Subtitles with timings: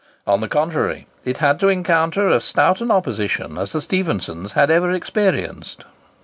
[0.25, 4.71] On the contrary, it had to encounter as stout an opposition as the Stephensons had
[4.71, 5.83] ever experienced.